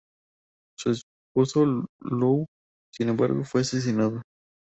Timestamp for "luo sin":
1.99-3.09